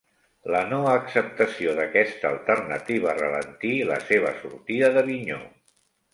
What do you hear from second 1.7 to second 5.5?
d'aquesta alternativa ralentí la seva sortida d'Avinyó.